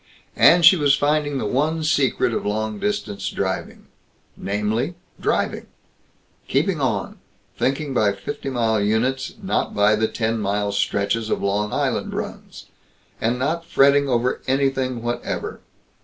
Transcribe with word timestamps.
And 0.35 0.65
she 0.65 0.77
was 0.77 0.95
finding 0.95 1.37
the 1.37 1.45
one 1.45 1.83
secret 1.83 2.33
of 2.33 2.43
long 2.43 2.79
distance 2.79 3.29
driving 3.29 3.85
namely, 4.35 4.95
driving; 5.19 5.67
keeping 6.47 6.81
on, 6.81 7.19
thinking 7.55 7.93
by 7.93 8.13
fifty 8.13 8.49
mile 8.49 8.81
units, 8.81 9.35
not 9.43 9.75
by 9.75 9.95
the 9.95 10.07
ten 10.07 10.39
mile 10.39 10.71
stretches 10.71 11.29
of 11.29 11.43
Long 11.43 11.71
Island 11.71 12.15
runs; 12.15 12.65
and 13.21 13.37
not 13.37 13.63
fretting 13.63 14.09
over 14.09 14.41
anything 14.47 15.03
whatever. 15.03 15.59